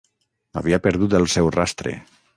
Havia 0.61 0.79
perdut 0.87 1.15
el 1.21 1.31
seu 1.37 1.53
rastre... 1.61 1.95